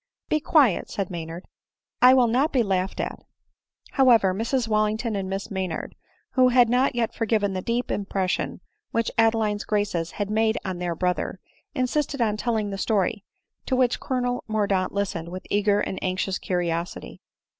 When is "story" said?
12.79-13.23